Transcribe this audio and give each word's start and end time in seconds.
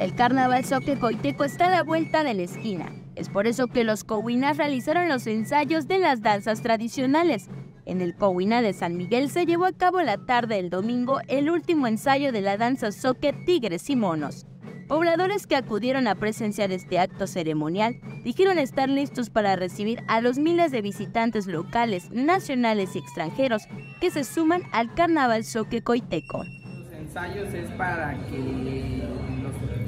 El 0.00 0.14
carnaval 0.14 0.64
Coiteco 0.98 1.44
está 1.44 1.66
a 1.66 1.70
la 1.70 1.82
vuelta 1.82 2.24
de 2.24 2.32
la 2.32 2.40
esquina. 2.40 2.90
Es 3.16 3.28
por 3.28 3.46
eso 3.46 3.66
que 3.66 3.84
los 3.84 4.02
cowinas 4.02 4.56
realizaron 4.56 5.10
los 5.10 5.26
ensayos 5.26 5.88
de 5.88 5.98
las 5.98 6.22
danzas 6.22 6.62
tradicionales. 6.62 7.50
En 7.84 8.00
el 8.00 8.16
Cowina 8.16 8.62
de 8.62 8.72
San 8.72 8.96
Miguel 8.96 9.28
se 9.28 9.44
llevó 9.44 9.66
a 9.66 9.74
cabo 9.74 10.00
la 10.00 10.16
tarde 10.16 10.54
del 10.54 10.70
domingo 10.70 11.20
el 11.28 11.50
último 11.50 11.86
ensayo 11.86 12.32
de 12.32 12.40
la 12.40 12.56
danza 12.56 12.92
soque 12.92 13.34
Tigres 13.44 13.90
y 13.90 13.96
Monos. 13.96 14.46
Pobladores 14.88 15.46
que 15.46 15.56
acudieron 15.56 16.08
a 16.08 16.14
presenciar 16.14 16.72
este 16.72 16.98
acto 16.98 17.26
ceremonial 17.26 18.00
dijeron 18.24 18.58
estar 18.58 18.88
listos 18.88 19.28
para 19.28 19.54
recibir 19.54 20.02
a 20.08 20.22
los 20.22 20.38
miles 20.38 20.72
de 20.72 20.80
visitantes 20.80 21.46
locales, 21.46 22.10
nacionales 22.10 22.96
y 22.96 23.00
extranjeros 23.00 23.64
que 24.00 24.10
se 24.10 24.24
suman 24.24 24.62
al 24.72 24.94
Carnaval 24.94 25.44
Soque 25.44 25.82
Coiteco. 25.82 26.42
Ensayos 26.90 27.48
para 27.76 28.14
que 28.30 29.19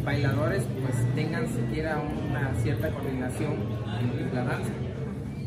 bailadores 0.04 0.64
pues 0.82 1.14
tengan 1.14 1.46
siquiera 1.48 2.00
una 2.00 2.52
cierta 2.62 2.90
coordinación 2.90 3.54
en 4.00 4.34
la 4.34 4.44
danza. 4.44 4.72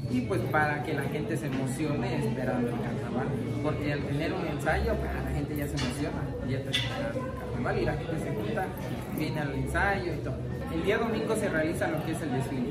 Y 0.10 0.22
pues 0.22 0.40
para 0.52 0.84
que 0.84 0.94
la 0.94 1.04
gente 1.04 1.36
se 1.36 1.48
emocione 1.48 2.26
esperando 2.26 2.70
el 2.70 2.76
carnaval 2.76 3.28
porque 3.64 3.94
al 3.94 4.02
tener 4.04 4.34
un 4.34 4.46
ensayo 4.46 4.94
la 4.94 5.32
gente 5.32 5.58
ya 5.58 5.68
se 5.68 5.84
emociona 5.84 6.22
ya 6.48 6.58
está 6.58 6.70
esperando 6.70 7.20
el 7.20 7.40
carnaval 7.40 7.78
y 7.80 7.86
la 7.86 7.94
gente 7.94 8.20
se 8.20 8.36
junta 8.36 8.66
viene 9.18 9.40
al 9.40 9.54
ensayo 9.54 10.14
y 10.14 10.18
todo. 10.18 10.36
El 10.74 10.84
día 10.84 10.98
domingo 10.98 11.36
se 11.36 11.50
realiza 11.50 11.88
lo 11.88 12.06
que 12.06 12.12
es 12.12 12.22
el 12.22 12.32
desfile. 12.32 12.70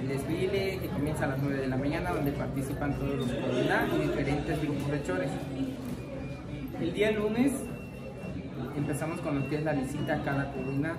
El 0.00 0.08
desfile 0.08 0.78
que 0.80 0.88
comienza 0.88 1.24
a 1.24 1.28
las 1.28 1.38
9 1.38 1.56
de 1.60 1.68
la 1.68 1.76
mañana 1.76 2.10
donde 2.10 2.32
participan 2.32 2.98
todos 2.98 3.16
los 3.16 3.30
coordinados 3.30 3.94
y 3.98 4.08
diferentes 4.08 4.62
grupos 4.62 4.90
de 4.90 5.02
chores. 5.02 5.30
El 6.80 6.92
día 6.92 7.10
lunes 7.12 7.52
empezamos 8.78 9.20
con 9.20 9.40
lo 9.40 9.48
que 9.48 9.56
es 9.56 9.64
la 9.64 9.72
visita 9.72 10.14
a 10.14 10.24
cada 10.24 10.52
coordinado 10.52 10.96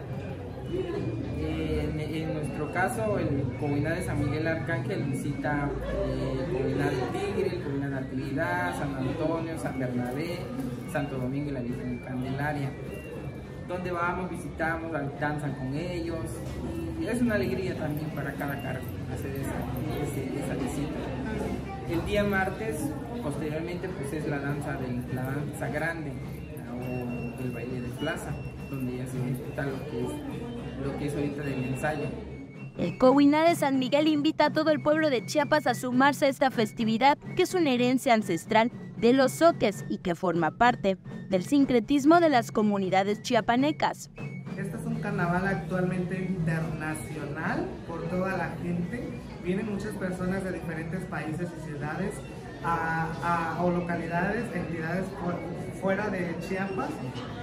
en, 0.72 2.34
nuestro 2.34 2.72
caso, 2.72 3.18
el 3.18 3.44
Comunidad 3.60 3.96
de 3.96 4.04
San 4.04 4.20
Miguel 4.20 4.48
Arcángel 4.48 5.04
visita 5.04 5.70
el 6.06 6.40
eh, 6.40 6.46
Comunidad 6.52 6.92
de 6.92 7.20
Tigre, 7.20 7.56
el 7.56 7.64
Comunidad 7.64 7.90
de 7.90 7.98
Actividad, 7.98 8.80
San 8.80 8.96
Antonio, 8.96 9.58
San 9.58 9.80
Bernabé, 9.80 10.40
Santo 10.92 11.18
Domingo 11.18 11.50
y 11.50 11.54
la 11.54 11.62
Virgen 11.62 12.00
de 12.00 12.06
Candelaria. 12.06 12.72
Donde 13.68 13.92
vamos, 13.92 14.30
visitamos, 14.30 14.92
danzan 15.20 15.54
con 15.54 15.76
ellos 15.76 16.26
y 17.00 17.06
es 17.06 17.22
una 17.22 17.36
alegría 17.36 17.76
también 17.76 18.10
para 18.12 18.34
cada 18.34 18.60
cargo 18.62 18.86
hacer 19.14 19.36
esa, 19.36 20.54
visita. 20.56 20.94
El 21.90 22.06
día 22.06 22.24
martes, 22.24 22.90
posteriormente, 23.24 23.88
pues 23.90 24.14
es 24.14 24.28
la 24.28 24.40
danza, 24.40 24.74
de, 24.74 25.14
la 25.14 25.24
danza 25.24 25.68
grande 25.70 26.14
plaza, 28.00 28.32
donde 28.70 28.98
ya 28.98 29.06
se 29.06 29.18
ejecuta 29.18 29.64
lo 29.64 29.84
que 29.90 30.02
es 30.02 30.10
lo 30.84 30.98
que 30.98 31.06
es 31.08 31.16
ahorita 31.16 31.44
del 31.44 31.64
ensayo. 31.66 32.06
El 32.78 32.98
Cowiná 32.98 33.44
de 33.44 33.56
San 33.56 33.78
Miguel 33.78 34.08
invita 34.08 34.46
a 34.46 34.54
todo 34.54 34.72
el 34.72 34.82
pueblo 34.82 35.10
de 35.10 35.26
Chiapas 35.26 35.68
a 35.68 35.76
sumarse 35.76 36.26
a 36.26 36.30
esta 36.30 36.50
festividad 36.50 37.18
que 37.36 37.44
es 37.44 37.54
una 37.54 37.72
herencia 37.72 38.14
ancestral 38.14 38.72
de 38.98 39.12
los 39.12 39.34
soques 39.34 39.86
y 39.90 39.98
que 39.98 40.16
forma 40.16 40.52
parte 40.52 40.98
del 41.30 41.44
sincretismo 41.44 42.20
de 42.22 42.30
las 42.30 42.52
comunidades 42.52 43.22
chiapanecas. 43.22 44.10
Este 44.58 44.78
es 44.78 44.86
un 44.86 45.02
carnaval 45.02 45.48
actualmente 45.48 46.18
internacional 46.18 47.66
por 47.88 48.02
toda 48.10 48.38
la 48.38 48.50
gente. 48.62 49.10
Vienen 49.44 49.72
muchas 49.72 49.94
personas 49.96 50.44
de 50.44 50.54
diferentes 50.54 51.04
países 51.06 51.50
y 51.58 51.66
ciudades 51.66 52.14
o 53.62 53.70
localidades, 53.70 54.46
entidades 54.54 55.06
fuera 55.82 56.10
de 56.10 56.36
Chiapas, 56.48 56.90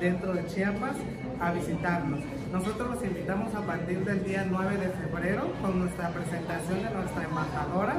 dentro 0.00 0.34
de 0.34 0.46
Chiapas, 0.46 0.96
a 1.40 1.52
visitarnos. 1.52 2.20
Nosotros 2.52 2.90
los 2.90 3.04
invitamos 3.04 3.54
a 3.54 3.60
partir 3.62 4.04
del 4.04 4.24
día 4.24 4.46
9 4.48 4.76
de 4.76 4.88
febrero 4.90 5.52
con 5.62 5.80
nuestra 5.80 6.10
presentación 6.10 6.82
de 6.82 6.90
nuestra 6.90 7.24
embajadora, 7.24 7.96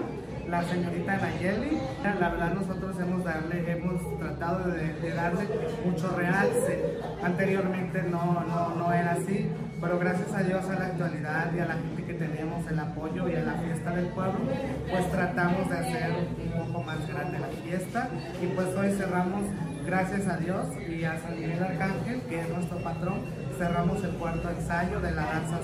la 0.50 0.64
señorita 0.64 1.18
Nayeli. 1.18 1.78
La 2.04 2.30
verdad 2.30 2.54
nosotros 2.54 2.96
hemos, 3.00 3.24
darle, 3.24 3.72
hemos 3.72 4.20
tratado 4.20 4.72
de, 4.72 5.14
darle 5.14 5.48
mucho 5.86 6.10
realce. 6.16 7.00
Anteriormente 7.24 8.04
no, 8.04 8.44
no, 8.48 8.76
no 8.76 8.94
era 8.94 9.14
así, 9.14 9.50
pero 9.82 10.00
gracias 10.00 10.34
a 10.34 10.44
Dios 10.44 10.66
a 10.66 10.80
la 10.80 10.86
actualidad 10.88 11.54
y 11.54 11.60
a 11.60 11.66
la 11.66 11.74
gente 11.74 12.04
que 12.04 12.14
tenemos 12.14 12.66
el 12.68 12.80
apoyo 12.80 13.28
y 13.30 13.36
a 13.36 13.42
la 13.42 13.54
fiesta 13.54 13.92
del 13.92 14.08
pueblo, 14.08 14.40
pues 14.90 15.12
tratamos 15.12 15.70
de 15.70 15.78
hacer 15.78 16.12
un 16.12 16.66
poco 16.66 16.84
más 16.84 17.08
grande 17.08 17.40
la 17.40 17.48
fiesta 17.48 18.10
y 18.42 18.48
pues 18.48 18.68
hoy 18.76 18.92
cerramos 18.92 19.44
gracias 19.86 20.28
a 20.28 20.38
Dios 20.38 20.68
y 20.90 21.04
a 21.04 21.18
San 21.20 21.36
Miguel 21.40 21.64
Arcángel, 21.64 22.22
que 22.22 22.42
es 22.42 22.50
nuestro 22.50 22.78
patrón, 22.80 23.22
cerramos 23.58 24.04
el 24.04 24.12
cuarto 24.12 24.50
ensayo 24.50 25.00
de 25.00 25.12
la 25.12 25.24
danza. 25.24 25.60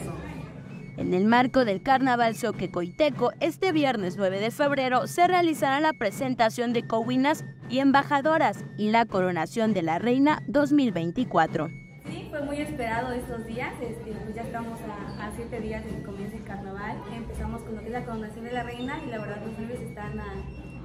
En 0.95 1.15
el 1.15 1.25
marco 1.25 1.65
del 1.65 1.81
Carnaval 1.81 2.35
Soque 2.35 2.69
Coiteco, 2.69 3.31
este 3.39 3.71
viernes 3.71 4.15
9 4.15 4.39
de 4.39 4.51
febrero 4.51 5.07
se 5.07 5.27
realizará 5.27 5.79
la 5.79 5.93
presentación 5.93 6.71
de 6.71 6.85
cowinas 6.85 7.43
y 7.67 7.79
embajadoras 7.79 8.63
y 8.77 8.91
la 8.91 9.05
coronación 9.05 9.73
de 9.73 9.81
la 9.81 9.97
Reina 9.97 10.43
2024. 10.47 11.71
Sí, 12.05 12.27
fue 12.29 12.43
muy 12.43 12.57
esperado 12.57 13.11
estos 13.11 13.43
días, 13.47 13.73
este, 13.81 14.11
pues 14.11 14.35
ya 14.35 14.43
estamos 14.43 14.79
a, 14.81 15.31
siete 15.35 15.61
días 15.61 15.83
de 15.83 15.91
que 15.91 16.03
comience 16.03 16.37
el 16.37 16.43
carnaval, 16.43 16.97
empezamos 17.11 17.63
con 17.63 17.75
lo 17.75 17.81
que 17.81 17.87
es 17.87 17.93
la 17.93 18.05
coronación 18.05 18.45
de 18.45 18.51
la 18.51 18.63
Reina 18.63 18.99
y 19.03 19.09
la 19.09 19.17
verdad 19.17 19.41
los 19.43 19.57
nervios 19.57 19.81
están 19.81 20.19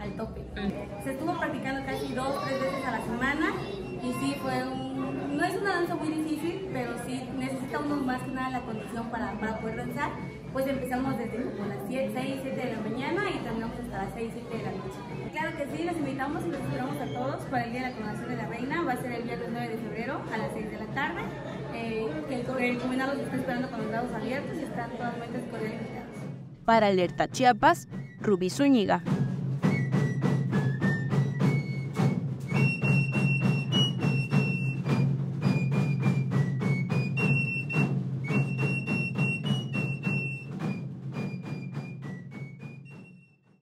al 0.00 0.12
tope. 0.16 0.40
Se 1.04 1.12
estuvo 1.12 1.36
practicando 1.36 1.84
casi 1.84 2.14
dos, 2.14 2.44
tres 2.46 2.60
veces 2.60 2.86
a 2.86 2.92
la 2.92 3.04
semana 3.04 3.47
más 8.18 8.28
que 8.28 8.34
nada 8.34 8.50
la 8.50 8.60
condición 8.60 9.10
para, 9.10 9.32
para 9.38 9.58
poder 9.58 9.76
danzar. 9.76 10.10
Pues 10.52 10.66
empezamos 10.66 11.18
desde 11.18 11.44
como 11.44 11.68
las 11.68 11.78
6, 11.88 12.12
7 12.14 12.50
de 12.50 12.72
la 12.72 12.80
mañana 12.80 13.22
y 13.30 13.38
terminamos 13.38 13.78
hasta 13.78 14.04
las 14.04 14.14
6, 14.14 14.30
7 14.34 14.56
de 14.56 14.62
la 14.62 14.70
noche. 14.72 15.30
Claro 15.32 15.56
que 15.56 15.76
sí, 15.76 15.84
los 15.84 15.96
invitamos 15.96 16.44
y 16.46 16.50
los 16.50 16.60
esperamos 16.60 16.96
a 16.96 17.06
todos 17.06 17.44
para 17.46 17.64
el 17.64 17.72
Día 17.72 17.82
de 17.82 17.90
la 17.90 17.94
Coronación 17.94 18.28
de 18.28 18.36
la 18.36 18.46
Reina. 18.48 18.82
Va 18.82 18.92
a 18.92 18.96
ser 18.96 19.12
el 19.12 19.22
viernes 19.22 19.48
9 19.52 19.68
de 19.68 19.76
febrero 19.76 20.22
a 20.32 20.38
las 20.38 20.52
6 20.52 20.70
de 20.70 20.78
la 20.78 20.86
tarde. 20.86 21.20
Eh, 21.74 22.08
el, 22.30 22.64
el 22.64 22.78
combinado 22.78 23.14
los 23.14 23.24
está 23.24 23.36
esperando 23.36 23.70
con 23.70 23.80
los 23.80 23.88
brazos 23.88 24.12
abiertos 24.12 24.58
y 24.58 24.62
están 24.64 24.90
totalmente 24.90 25.38
invitados. 25.38 26.18
Para 26.64 26.86
Alerta 26.88 27.28
Chiapas, 27.28 27.88
Rubí 28.20 28.50
Zúñiga. 28.50 29.02